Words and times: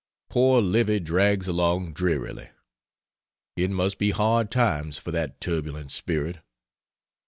Poor 0.31 0.63
Livy 0.63 0.99
drags 0.99 1.47
along 1.47 1.93
drearily. 1.93 2.49
It 3.55 3.69
must 3.69 3.99
be 3.99 4.09
hard 4.09 4.49
times 4.49 4.97
for 4.97 5.11
that 5.11 5.39
turbulent 5.39 5.91
spirit. 5.91 6.37